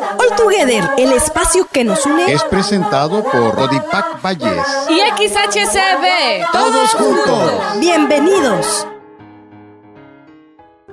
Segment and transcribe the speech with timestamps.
[0.00, 6.52] All Together, el espacio que nos une, es presentado por Rodipac Valles y XHCB.
[6.52, 7.52] Todos juntos.
[7.80, 8.86] Bienvenidos.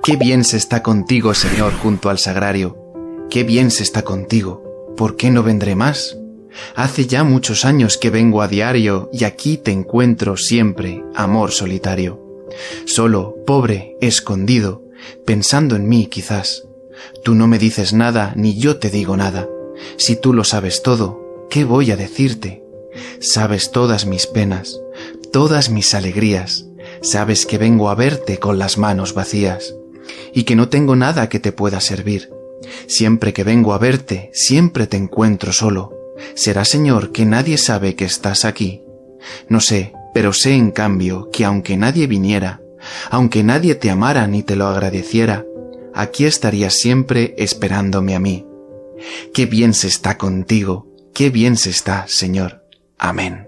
[0.02, 2.76] Qué bien se está contigo, Señor, junto al sagrario.
[3.30, 4.94] Qué bien se está contigo.
[4.96, 6.16] ¿Por qué no vendré más?
[6.74, 12.46] Hace ya muchos años que vengo a diario y aquí te encuentro siempre, amor solitario.
[12.86, 14.82] Solo, pobre, escondido,
[15.24, 16.64] pensando en mí quizás.
[17.22, 19.48] Tú no me dices nada ni yo te digo nada.
[19.96, 22.62] Si tú lo sabes todo, ¿qué voy a decirte?
[23.20, 24.80] Sabes todas mis penas,
[25.32, 26.66] todas mis alegrías.
[27.02, 29.74] Sabes que vengo a verte con las manos vacías
[30.32, 32.30] y que no tengo nada que te pueda servir.
[32.86, 35.92] Siempre que vengo a verte, siempre te encuentro solo.
[36.34, 38.82] Será, Señor, que nadie sabe que estás aquí.
[39.48, 42.62] No sé, pero sé en cambio que aunque nadie viniera,
[43.10, 45.44] aunque nadie te amara ni te lo agradeciera,
[45.96, 48.46] aquí estarías siempre esperándome a mí.
[49.34, 52.62] Qué bien se está contigo, qué bien se está, Señor.
[52.98, 53.45] Amén.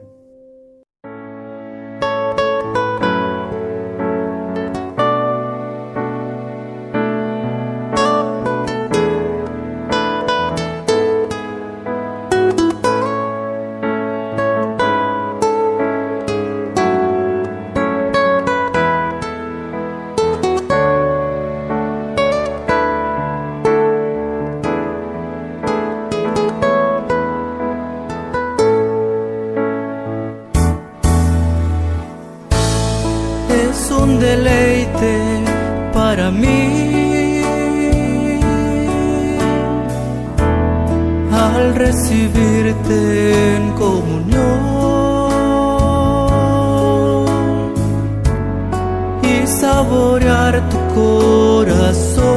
[49.48, 52.28] saborear tu corazón.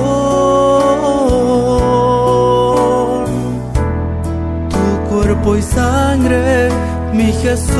[4.69, 6.69] Tu cuerpo y sangre,
[7.13, 7.75] mi Jesús,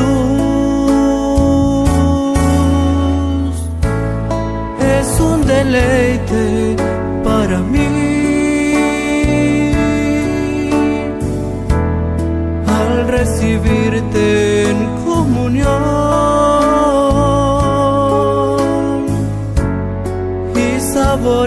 [4.98, 6.11] es un deleite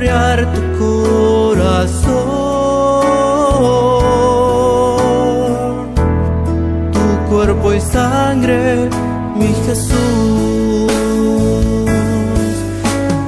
[0.06, 2.14] tu corazón,
[6.94, 8.88] tu cuerpo y sangre,
[9.36, 9.98] mi Jesús.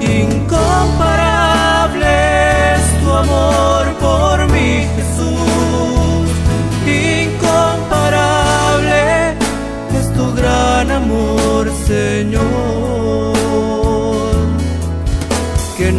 [0.01, 6.29] Incomparable es tu amor por mi Jesús.
[6.85, 9.01] Incomparable
[9.99, 12.96] es tu gran amor, Señor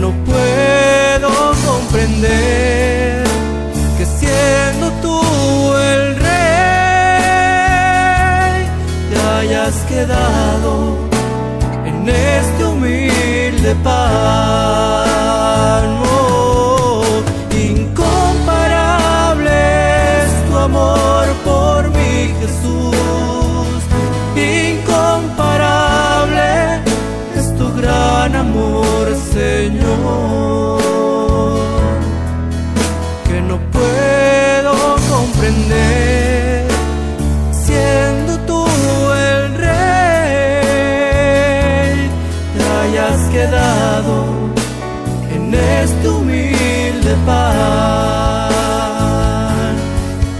[0.00, 1.30] no puedo
[1.66, 3.24] comprender
[3.96, 5.20] que siendo tú
[5.74, 6.28] el rey
[9.10, 10.72] te hayas quedado
[11.84, 15.07] en este humilde paz.
[29.38, 30.80] Señor,
[33.24, 34.74] que no puedo
[35.14, 36.66] comprender,
[37.52, 38.66] siendo tú
[39.30, 40.90] el rey,
[42.52, 44.14] te hayas quedado
[45.32, 48.50] en este humilde pan,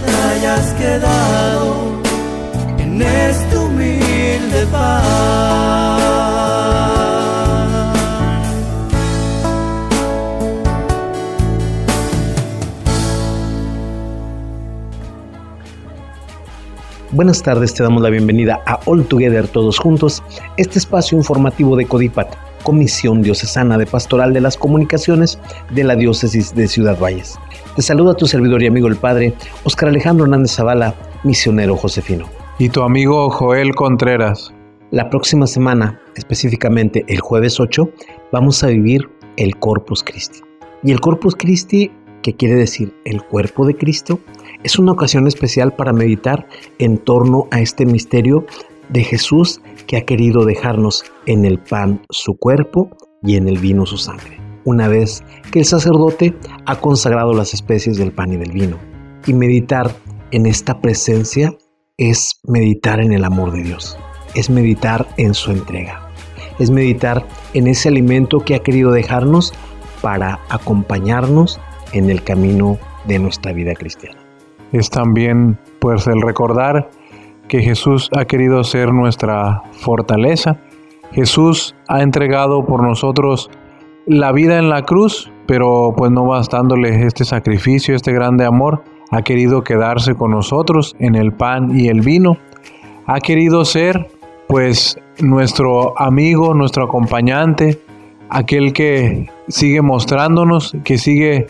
[0.03, 1.67] te hayas quedado
[2.79, 5.48] en este humilde pan.
[17.19, 20.23] Buenas tardes, te damos la bienvenida a All Together Todos Juntos,
[20.55, 25.37] este espacio informativo de Codipat, Comisión Diocesana de Pastoral de las Comunicaciones
[25.71, 27.37] de la Diócesis de Ciudad Valles.
[27.75, 29.33] Te saluda tu servidor y amigo el Padre
[29.65, 30.95] Oscar Alejandro Hernández Zavala,
[31.25, 32.25] misionero josefino.
[32.57, 34.53] Y tu amigo Joel Contreras.
[34.91, 37.89] La próxima semana, específicamente el jueves 8,
[38.31, 40.39] vamos a vivir el Corpus Christi.
[40.83, 41.91] Y el Corpus Christi,
[42.21, 44.21] que quiere decir el cuerpo de Cristo,
[44.63, 46.47] es una ocasión especial para meditar
[46.79, 48.45] en torno a este misterio
[48.89, 52.89] de Jesús que ha querido dejarnos en el pan su cuerpo
[53.23, 56.35] y en el vino su sangre, una vez que el sacerdote
[56.65, 58.77] ha consagrado las especies del pan y del vino.
[59.25, 59.91] Y meditar
[60.31, 61.53] en esta presencia
[61.97, 63.97] es meditar en el amor de Dios,
[64.35, 66.09] es meditar en su entrega,
[66.57, 69.53] es meditar en ese alimento que ha querido dejarnos
[70.01, 71.59] para acompañarnos
[71.91, 74.18] en el camino de nuestra vida cristiana.
[74.71, 76.89] Es también pues el recordar
[77.47, 80.57] que Jesús ha querido ser nuestra fortaleza.
[81.11, 83.49] Jesús ha entregado por nosotros
[84.05, 89.23] la vida en la cruz, pero pues no bastándole este sacrificio, este grande amor, ha
[89.23, 92.37] querido quedarse con nosotros en el pan y el vino.
[93.07, 94.07] Ha querido ser
[94.47, 97.79] pues nuestro amigo, nuestro acompañante,
[98.29, 101.47] aquel que sigue mostrándonos, que sigue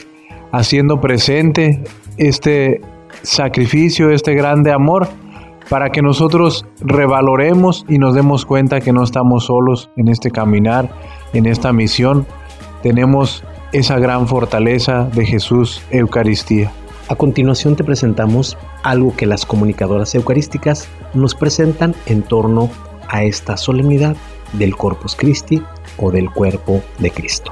[0.52, 1.84] haciendo presente
[2.18, 2.82] este
[3.24, 5.08] sacrificio, este grande amor,
[5.70, 10.90] para que nosotros revaloremos y nos demos cuenta que no estamos solos en este caminar,
[11.34, 12.26] en esta misión.
[12.82, 16.72] Tenemos esa gran fortaleza de Jesús Eucaristía.
[17.08, 22.70] A continuación te presentamos algo que las comunicadoras eucarísticas nos presentan en torno
[23.08, 24.16] a esta solemnidad
[24.54, 25.62] del Corpus Christi
[25.98, 27.52] o del cuerpo de Cristo.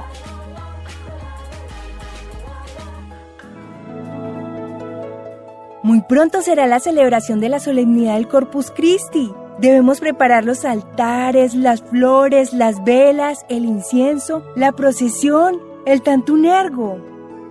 [6.08, 9.32] Pronto será la celebración de la solemnidad del Corpus Christi.
[9.58, 16.98] Debemos preparar los altares, las flores, las velas, el incienso, la procesión, el tantunergo.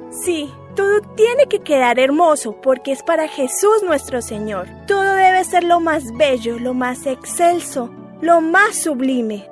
[0.09, 4.67] Sí, todo tiene que quedar hermoso porque es para Jesús nuestro Señor.
[4.87, 7.89] Todo debe ser lo más bello, lo más excelso,
[8.21, 9.49] lo más sublime.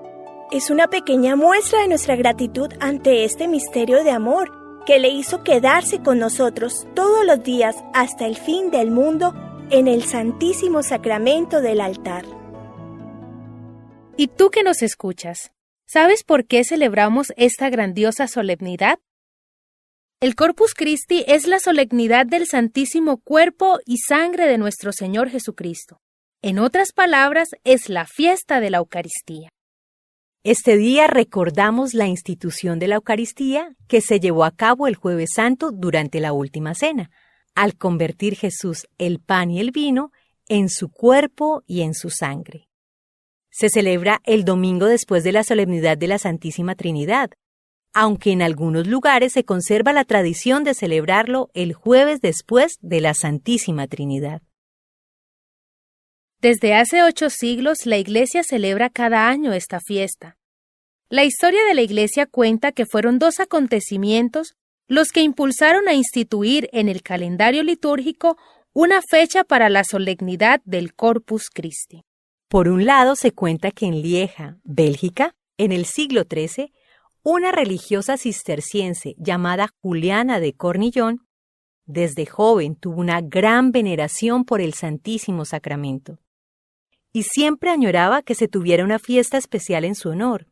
[0.51, 5.43] Es una pequeña muestra de nuestra gratitud ante este misterio de amor que le hizo
[5.43, 9.33] quedarse con nosotros todos los días hasta el fin del mundo
[9.71, 12.25] en el Santísimo Sacramento del altar.
[14.17, 15.51] ¿Y tú que nos escuchas?
[15.87, 18.99] ¿Sabes por qué celebramos esta grandiosa solemnidad?
[20.21, 25.99] El Corpus Christi es la solemnidad del Santísimo Cuerpo y Sangre de nuestro Señor Jesucristo.
[26.41, 29.49] En otras palabras, es la fiesta de la Eucaristía.
[30.45, 35.31] Este día recordamos la institución de la Eucaristía que se llevó a cabo el jueves
[35.33, 37.09] santo durante la última cena,
[37.55, 40.11] al convertir Jesús el pan y el vino
[40.47, 42.69] en su cuerpo y en su sangre.
[43.49, 47.31] Se celebra el domingo después de la solemnidad de la Santísima Trinidad,
[47.91, 53.15] aunque en algunos lugares se conserva la tradición de celebrarlo el jueves después de la
[53.15, 54.43] Santísima Trinidad.
[56.45, 60.37] Desde hace ocho siglos la Iglesia celebra cada año esta fiesta.
[61.09, 64.53] La historia de la Iglesia cuenta que fueron dos acontecimientos
[64.87, 68.37] los que impulsaron a instituir en el calendario litúrgico
[68.73, 72.03] una fecha para la solemnidad del Corpus Christi.
[72.47, 76.71] Por un lado, se cuenta que en Lieja, Bélgica, en el siglo XIII,
[77.23, 81.25] una religiosa cisterciense llamada Juliana de Cornillón,
[81.87, 86.19] desde joven tuvo una gran veneración por el Santísimo Sacramento
[87.15, 90.47] y siempre añoraba que se tuviera una fiesta especial en su honor.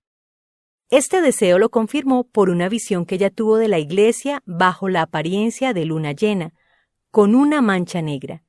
[0.89, 5.01] Este deseo lo confirmó por una visión que ella tuvo de la iglesia bajo la
[5.01, 6.54] apariencia de luna llena,
[7.12, 8.45] con una mancha negra,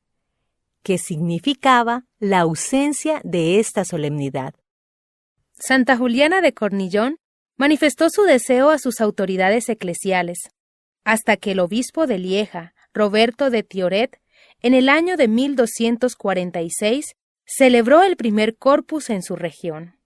[0.85, 4.55] que significaba la ausencia de esta solemnidad.
[5.51, 7.19] Santa Juliana de Cornillón
[7.57, 10.39] manifestó su deseo a sus autoridades eclesiales,
[11.03, 14.21] hasta que el obispo de Lieja, Roberto de Tioret,
[14.61, 19.97] en el año de 1246, celebró el primer corpus en su región.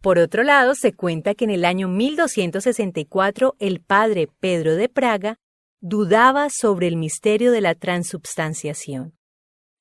[0.00, 5.38] Por otro lado, se cuenta que en el año 1264 el padre Pedro de Praga
[5.80, 9.14] dudaba sobre el misterio de la transubstanciación,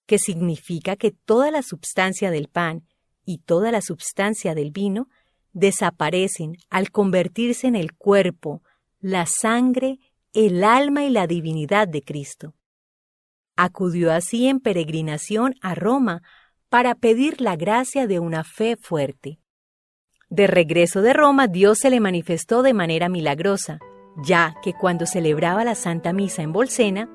[0.05, 2.85] que significa que toda la substancia del pan
[3.25, 5.07] y toda la substancia del vino
[5.53, 8.61] desaparecen al convertirse en el cuerpo,
[8.99, 9.99] la sangre,
[10.33, 12.55] el alma y la divinidad de Cristo.
[13.55, 16.21] Acudió así en peregrinación a Roma
[16.69, 19.39] para pedir la gracia de una fe fuerte.
[20.29, 23.79] De regreso de Roma, Dios se le manifestó de manera milagrosa,
[24.23, 27.09] ya que cuando celebraba la Santa Misa en Bolsena,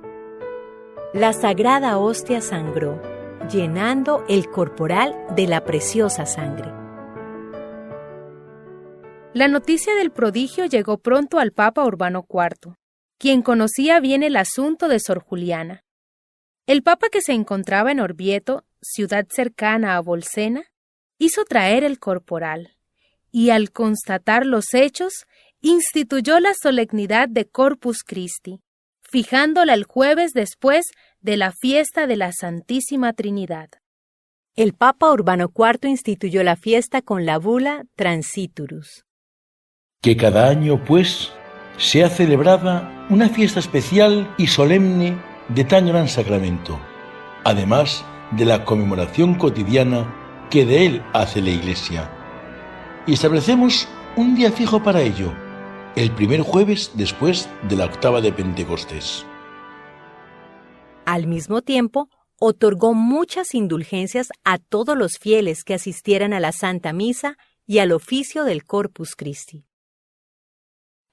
[1.12, 3.00] la sagrada hostia sangró,
[3.49, 6.73] llenando el corporal de la preciosa sangre.
[9.32, 12.75] La noticia del prodigio llegó pronto al Papa Urbano IV,
[13.18, 15.84] quien conocía bien el asunto de Sor Juliana.
[16.66, 20.64] El Papa que se encontraba en Orvieto, ciudad cercana a Bolsena,
[21.18, 22.76] hizo traer el corporal,
[23.30, 25.26] y al constatar los hechos,
[25.60, 28.60] instituyó la solemnidad de Corpus Christi,
[29.02, 30.86] fijándola el jueves después
[31.20, 33.70] de la fiesta de la Santísima Trinidad.
[34.54, 39.04] El Papa Urbano IV instituyó la fiesta con la bula Transiturus
[40.04, 41.32] que cada año, pues,
[41.78, 45.16] sea celebrada una fiesta especial y solemne
[45.48, 46.78] de tan gran sacramento,
[47.42, 52.11] además de la conmemoración cotidiana que de él hace la Iglesia.
[53.07, 55.33] Y establecemos un día fijo para ello,
[55.97, 59.26] el primer jueves después de la octava de Pentecostés.
[61.04, 66.93] Al mismo tiempo, otorgó muchas indulgencias a todos los fieles que asistieran a la Santa
[66.93, 69.64] Misa y al oficio del Corpus Christi.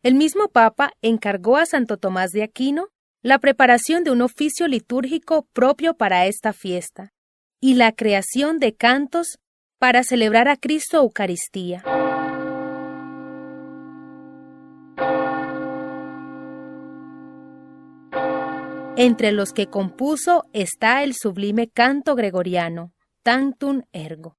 [0.04, 2.88] El mismo Papa encargó a Santo Tomás de Aquino
[3.22, 7.14] la preparación de un oficio litúrgico propio para esta fiesta
[7.60, 9.38] y la creación de cantos
[9.78, 11.84] para celebrar a Cristo Eucaristía.
[18.98, 22.92] entre los que compuso está el sublime canto gregoriano,
[23.24, 24.36] Tantum Ergo.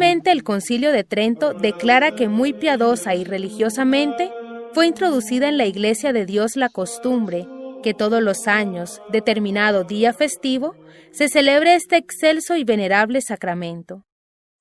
[0.00, 4.30] El Concilio de Trento declara que muy piadosa y religiosamente
[4.72, 7.48] fue introducida en la Iglesia de Dios la costumbre
[7.82, 10.76] que todos los años, determinado día festivo,
[11.10, 14.04] se celebre este excelso y venerable sacramento.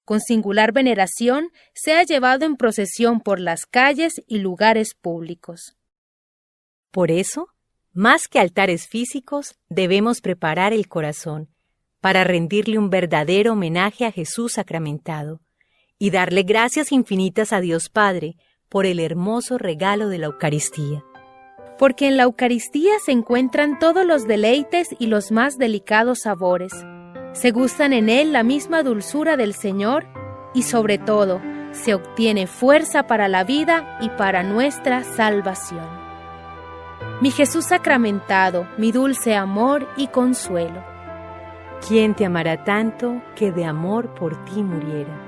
[0.06, 5.78] Con singular veneración se ha llevado en procesión por las calles y lugares públicos.
[6.90, 7.50] Por eso,
[7.94, 11.50] más que altares físicos, debemos preparar el corazón
[12.02, 15.42] para rendirle un verdadero homenaje a Jesús sacramentado
[16.00, 18.36] y darle gracias infinitas a Dios Padre
[18.70, 21.04] por el hermoso regalo de la Eucaristía.
[21.80, 26.72] Porque en la Eucaristía se encuentran todos los deleites y los más delicados sabores.
[27.34, 30.08] Se gustan en él la misma dulzura del Señor
[30.54, 35.88] y sobre todo se obtiene fuerza para la vida y para nuestra salvación.
[37.22, 40.97] Mi Jesús sacramentado, mi dulce amor y consuelo
[41.86, 45.27] ¿Quién te amará tanto que de amor por ti muriera?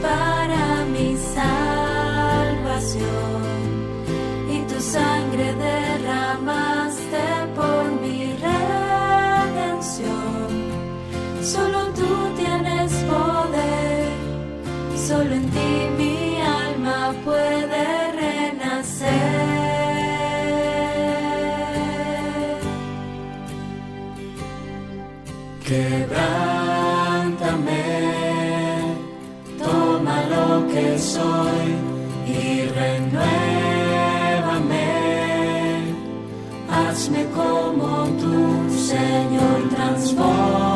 [0.00, 1.52] Para mi salvación
[39.98, 40.71] Señor,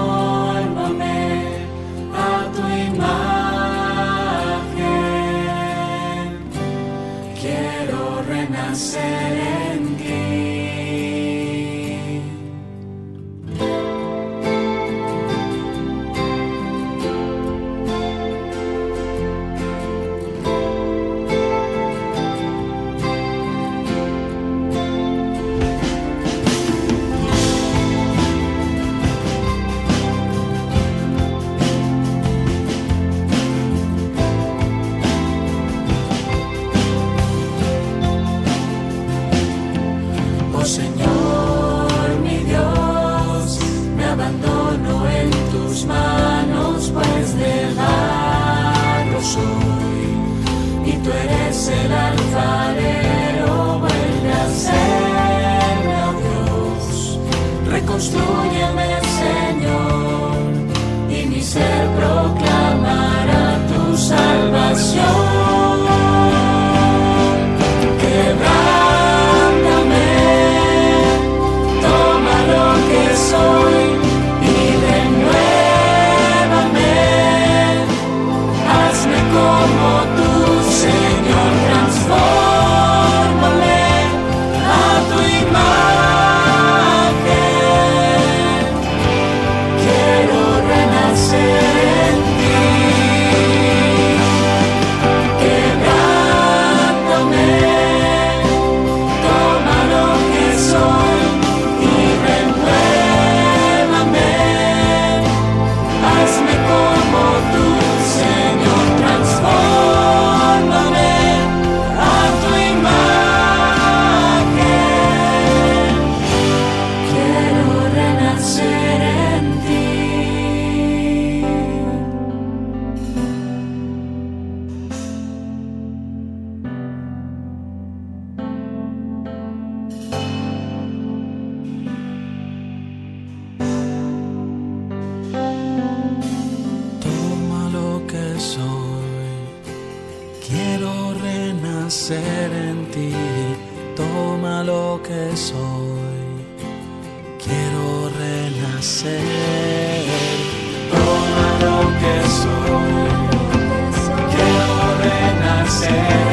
[155.87, 156.26] said.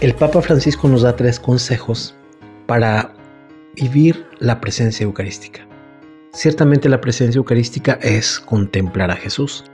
[0.00, 2.14] El Papa Francisco nos da tres consejos
[2.66, 3.12] para
[3.74, 5.66] vivir la presencia eucarística.
[6.32, 9.64] Ciertamente la presencia eucarística es contemplar a Jesús,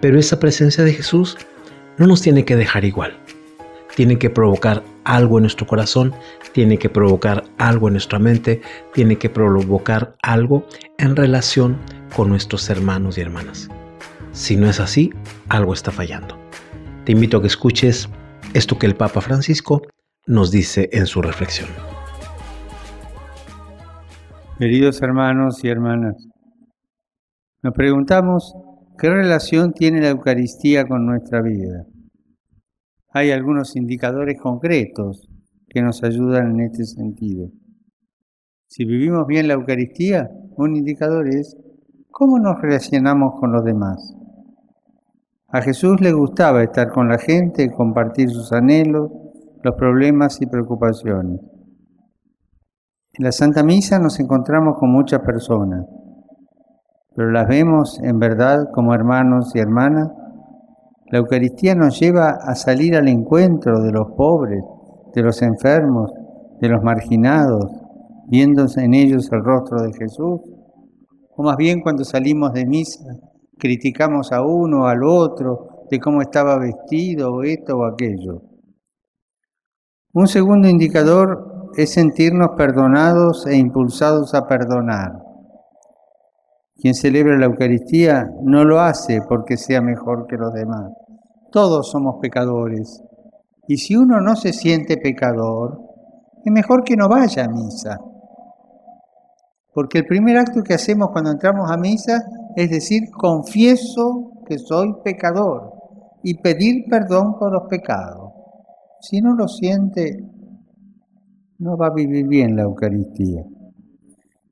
[0.00, 1.36] pero esa presencia de Jesús
[1.98, 3.18] no nos tiene que dejar igual.
[3.96, 6.14] Tiene que provocar algo en nuestro corazón,
[6.52, 8.60] tiene que provocar algo en nuestra mente,
[8.94, 10.64] tiene que provocar algo
[10.98, 11.76] en relación
[12.14, 13.68] con nuestros hermanos y hermanas.
[14.30, 15.12] Si no es así,
[15.48, 16.38] algo está fallando.
[17.04, 18.08] Te invito a que escuches
[18.56, 19.82] esto que el Papa Francisco
[20.26, 21.68] nos dice en su reflexión.
[24.58, 26.26] Queridos hermanos y hermanas,
[27.62, 28.54] nos preguntamos
[28.98, 31.84] qué relación tiene la Eucaristía con nuestra vida.
[33.10, 35.28] Hay algunos indicadores concretos
[35.68, 37.50] que nos ayudan en este sentido.
[38.68, 41.54] Si vivimos bien la Eucaristía, un indicador es
[42.10, 44.16] cómo nos relacionamos con los demás.
[45.48, 49.12] A Jesús le gustaba estar con la gente, compartir sus anhelos,
[49.62, 51.40] los problemas y preocupaciones.
[53.12, 55.86] En la Santa Misa nos encontramos con muchas personas,
[57.14, 60.10] pero las vemos en verdad como hermanos y hermanas.
[61.12, 64.64] La Eucaristía nos lleva a salir al encuentro de los pobres,
[65.14, 66.12] de los enfermos,
[66.60, 67.70] de los marginados,
[68.26, 70.40] viendo en ellos el rostro de Jesús.
[71.36, 73.04] O más bien cuando salimos de misa,
[73.58, 78.42] criticamos a uno, al otro, de cómo estaba vestido, o esto o aquello.
[80.12, 85.12] Un segundo indicador es sentirnos perdonados e impulsados a perdonar.
[86.76, 90.92] Quien celebra la Eucaristía no lo hace porque sea mejor que los demás.
[91.50, 93.02] Todos somos pecadores.
[93.66, 95.80] Y si uno no se siente pecador,
[96.44, 97.98] es mejor que no vaya a misa.
[99.72, 102.22] Porque el primer acto que hacemos cuando entramos a misa
[102.56, 105.74] es decir, confieso que soy pecador
[106.22, 108.32] y pedir perdón por los pecados.
[109.00, 110.16] Si no lo siente,
[111.58, 113.44] no va a vivir bien la Eucaristía.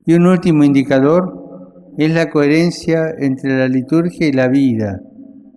[0.05, 5.01] Y un último indicador es la coherencia entre la liturgia y la vida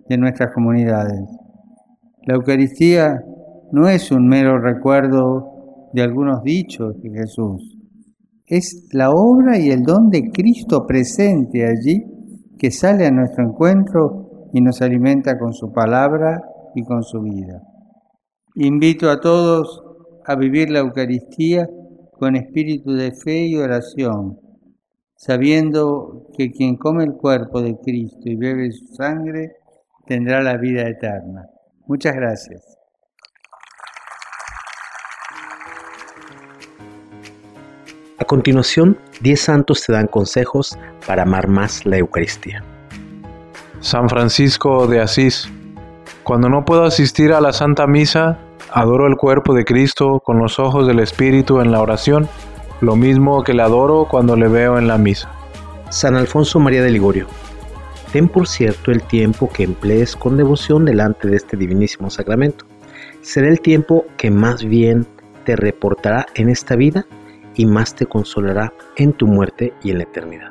[0.07, 1.21] de nuestras comunidades.
[2.23, 3.21] La Eucaristía
[3.71, 7.79] no es un mero recuerdo de algunos dichos de Jesús,
[8.49, 12.03] es la obra y el don de Cristo presente allí
[12.59, 16.41] que sale a nuestro encuentro y nos alimenta con su palabra
[16.75, 17.63] y con su vida.
[18.55, 19.83] Invito a todos
[20.25, 21.67] a vivir la Eucaristía
[22.11, 24.39] con espíritu de fe y oración,
[25.15, 29.53] sabiendo que quien come el cuerpo de Cristo y bebe su sangre
[30.05, 31.47] tendrá la vida eterna.
[31.87, 32.78] Muchas gracias.
[38.19, 40.77] A continuación, 10 santos te dan consejos
[41.07, 42.61] para amar más la Eucaristía.
[43.79, 45.49] San Francisco de Asís.
[46.23, 48.37] Cuando no puedo asistir a la Santa Misa,
[48.71, 52.27] adoro el cuerpo de Cristo con los ojos del Espíritu en la oración,
[52.81, 55.31] lo mismo que le adoro cuando le veo en la misa.
[55.89, 57.25] San Alfonso María de Ligorio.
[58.11, 62.65] Ten por cierto el tiempo que emplees con devoción delante de este divinísimo sacramento.
[63.21, 65.07] Será el tiempo que más bien
[65.45, 67.05] te reportará en esta vida
[67.59, 70.49] y más te consolará en tu muerte y en la eternidad.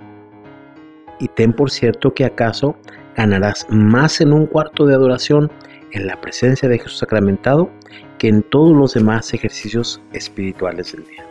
[1.18, 2.76] Y ten por cierto que acaso
[3.16, 5.50] ganarás más en un cuarto de adoración
[5.92, 7.70] en la presencia de Jesús sacramentado
[8.18, 11.24] que en todos los demás ejercicios espirituales del día.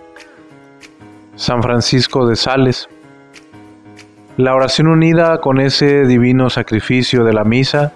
[1.35, 2.89] San Francisco de Sales.
[4.37, 7.93] La oración unida con ese divino sacrificio de la misa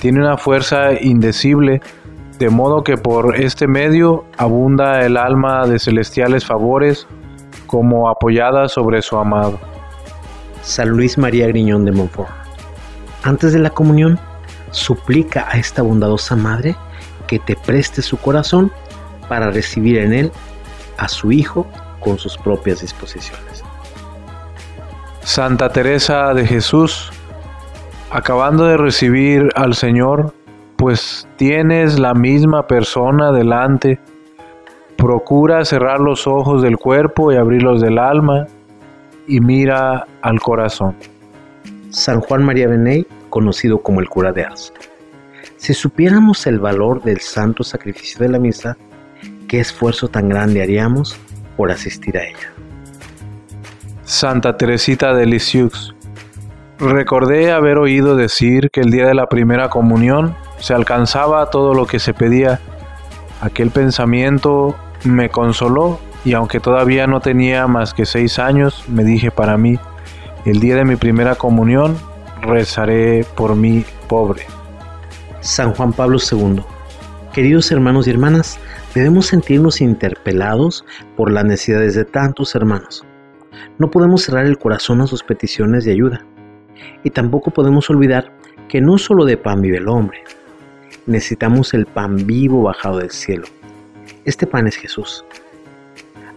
[0.00, 1.80] tiene una fuerza indecible,
[2.38, 7.08] de modo que por este medio abunda el alma de celestiales favores
[7.66, 9.58] como apoyada sobre su amado.
[10.62, 12.30] San Luis María Griñón de Montfort.
[13.22, 14.18] Antes de la comunión,
[14.70, 16.76] suplica a esta bondadosa madre
[17.26, 18.72] que te preste su corazón
[19.28, 20.32] para recibir en él
[20.98, 21.66] a su Hijo
[22.00, 23.64] con sus propias disposiciones.
[25.20, 27.10] Santa Teresa de Jesús,
[28.10, 30.34] acabando de recibir al Señor,
[30.76, 33.98] pues tienes la misma persona delante,
[34.96, 38.46] procura cerrar los ojos del cuerpo y abrirlos del alma
[39.26, 40.94] y mira al corazón.
[41.90, 44.72] San Juan María Beney, conocido como el cura de Ars.
[45.56, 48.76] Si supiéramos el valor del santo sacrificio de la misa,
[49.48, 51.18] qué esfuerzo tan grande haríamos
[51.56, 52.52] por asistir a ella.
[54.02, 55.94] Santa Teresita de Lisieux.
[56.78, 61.86] Recordé haber oído decir que el día de la primera comunión se alcanzaba todo lo
[61.86, 62.60] que se pedía.
[63.40, 69.30] Aquel pensamiento me consoló y aunque todavía no tenía más que seis años, me dije
[69.30, 69.78] para mí,
[70.46, 71.96] el día de mi primera comunión
[72.40, 74.46] rezaré por mí pobre.
[75.40, 76.62] San Juan Pablo II.
[77.32, 78.58] Queridos hermanos y hermanas,
[78.94, 80.84] debemos sentirnos interpelados
[81.16, 83.04] por las necesidades de tantos hermanos.
[83.78, 86.24] No podemos cerrar el corazón a sus peticiones de ayuda.
[87.02, 88.32] Y tampoco podemos olvidar
[88.68, 90.22] que no solo de pan vive el hombre.
[91.06, 93.46] Necesitamos el pan vivo bajado del cielo.
[94.24, 95.22] Este pan es Jesús.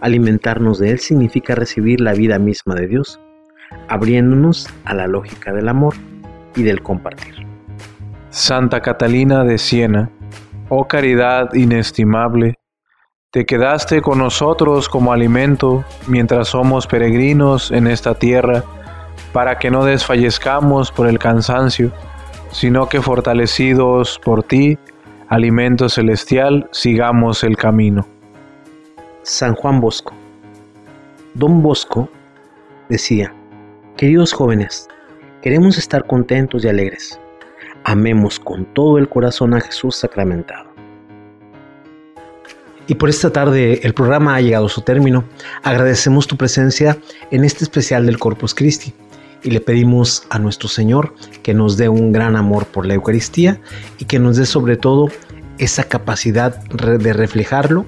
[0.02, 3.18] Alimentarnos de Él significa recibir la vida misma de Dios,
[3.88, 5.94] abriéndonos a la lógica del amor
[6.54, 7.46] y del compartir.
[8.28, 10.10] Santa Catalina de Siena,
[10.68, 12.56] oh caridad inestimable,
[13.30, 18.64] te quedaste con nosotros como alimento mientras somos peregrinos en esta tierra,
[19.32, 21.90] para que no desfallezcamos por el cansancio,
[22.50, 24.78] sino que fortalecidos por ti,
[25.28, 28.06] alimento celestial, sigamos el camino.
[29.22, 30.14] San Juan Bosco.
[31.34, 32.08] Don Bosco
[32.88, 33.34] decía,
[33.96, 34.88] queridos jóvenes,
[35.42, 37.20] queremos estar contentos y alegres.
[37.84, 40.68] Amemos con todo el corazón a Jesús sacramentado.
[42.86, 45.24] Y por esta tarde el programa ha llegado a su término.
[45.62, 46.96] Agradecemos tu presencia
[47.30, 48.94] en este especial del Corpus Christi
[49.42, 53.60] y le pedimos a nuestro Señor que nos dé un gran amor por la Eucaristía
[53.98, 55.08] y que nos dé sobre todo
[55.58, 57.86] esa capacidad de reflejarlo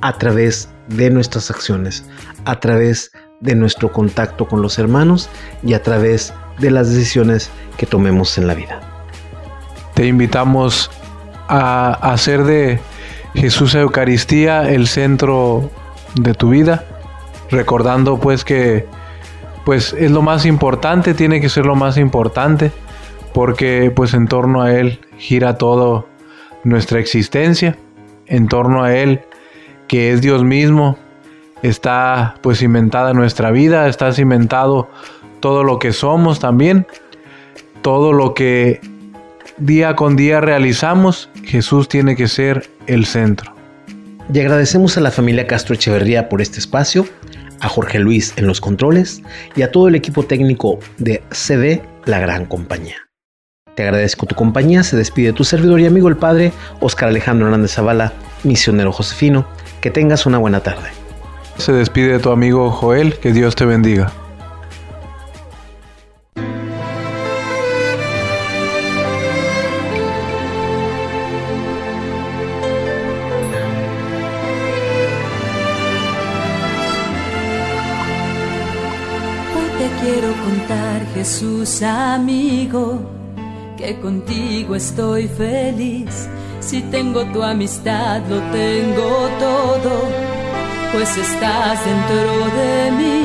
[0.00, 2.04] a través de nuestras acciones,
[2.44, 5.28] a través de nuestro contacto con los hermanos
[5.62, 8.80] y a través de las decisiones que tomemos en la vida.
[9.94, 10.90] Te invitamos
[11.48, 12.80] a hacer de
[13.34, 15.70] Jesús Eucaristía el centro
[16.14, 16.84] de tu vida,
[17.50, 18.86] recordando pues que
[19.68, 22.72] pues es lo más importante, tiene que ser lo más importante,
[23.34, 26.08] porque pues en torno a Él gira todo
[26.64, 27.76] nuestra existencia,
[28.28, 29.20] en torno a Él
[29.86, 30.96] que es Dios mismo,
[31.60, 34.88] está pues cimentada nuestra vida, está cimentado
[35.40, 36.86] todo lo que somos también,
[37.82, 38.80] todo lo que
[39.58, 43.52] día con día realizamos, Jesús tiene que ser el centro.
[44.32, 47.04] Y agradecemos a la familia Castro Echeverría por este espacio,
[47.60, 49.22] a Jorge Luis en los controles
[49.56, 52.96] y a todo el equipo técnico de CD La Gran Compañía.
[53.74, 57.74] Te agradezco tu compañía, se despide tu servidor y amigo el padre Oscar Alejandro Hernández
[57.74, 59.46] Zavala, misionero Josefino.
[59.80, 60.88] Que tengas una buena tarde.
[61.58, 64.12] Se despide tu amigo Joel, que Dios te bendiga.
[81.28, 83.00] Jesús amigo,
[83.76, 86.26] que contigo estoy feliz.
[86.58, 89.92] Si tengo tu amistad, lo tengo todo,
[90.90, 93.24] pues estás dentro de mí.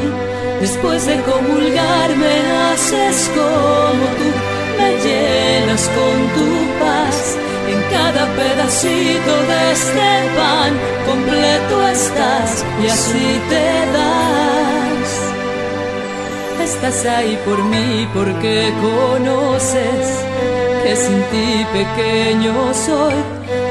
[0.60, 2.36] Después de comulgar me
[2.66, 4.30] haces como tú,
[4.78, 6.50] me llenas con tu
[6.84, 7.38] paz.
[7.72, 10.74] En cada pedacito de este pan
[11.08, 14.23] completo estás y así te das.
[16.86, 20.06] Estás ahí por mí porque conoces
[20.84, 23.14] que sin ti pequeño soy.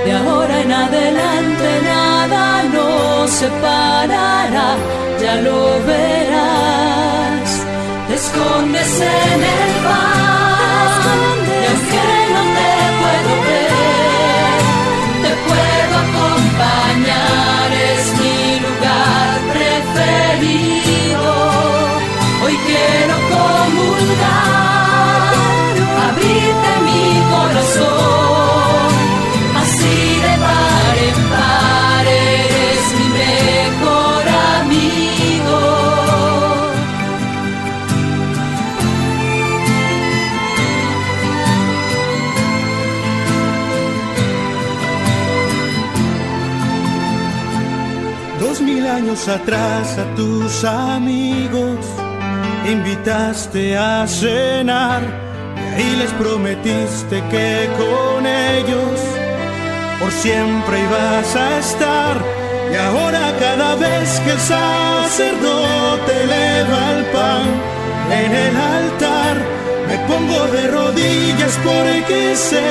[0.06, 4.76] De ahora en adelante nada nos separará,
[5.20, 7.50] ya lo verás.
[8.08, 10.21] Te escondes en el pan,
[49.12, 51.84] años atrás a tus amigos
[52.66, 55.02] invitaste a cenar
[55.56, 59.00] y ahí les prometiste que con ellos
[60.00, 62.16] por siempre ibas a estar.
[62.72, 67.48] Y ahora cada vez que el sacerdote eleva el pan
[68.10, 69.36] en el altar,
[69.88, 72.64] me pongo de rodillas porque sé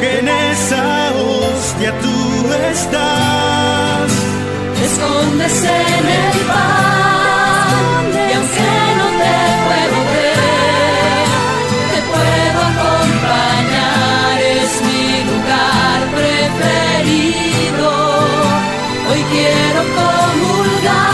[0.00, 4.43] que en esa hostia tú estás.
[4.84, 8.04] Te escondes en el pan.
[8.12, 11.26] Y aunque no te puedo ver,
[11.90, 17.88] te puedo acompañar, es mi lugar preferido.
[19.10, 21.13] Hoy quiero comulgar